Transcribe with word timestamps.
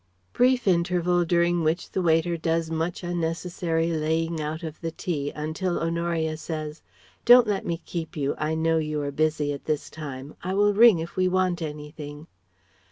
(Brief 0.33 0.67
interval 0.67 1.23
during 1.25 1.63
which 1.63 1.91
the 1.91 2.01
waiter 2.01 2.35
does 2.35 2.71
much 2.71 3.03
unnecessary 3.03 3.91
laying 3.91 4.41
out 4.41 4.63
of 4.63 4.81
the 4.81 4.89
tea 4.89 5.29
until 5.35 5.77
Honoria 5.77 6.37
says: 6.37 6.81
"Don't 7.23 7.45
let 7.45 7.67
me 7.67 7.79
keep 7.85 8.17
you. 8.17 8.33
I 8.39 8.55
know 8.55 8.79
you 8.79 8.99
are 9.03 9.11
busy 9.11 9.53
at 9.53 9.65
this 9.65 9.91
time. 9.91 10.33
I 10.43 10.55
will 10.55 10.73
ring 10.73 10.97
if 10.97 11.15
we 11.15 11.27
want 11.27 11.61
anything.") 11.61 12.25